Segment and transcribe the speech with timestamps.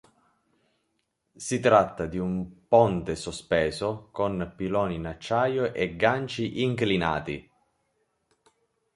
[1.35, 7.47] Si tratta di un ponte sospeso con piloni in acciaio e ganci inclinati.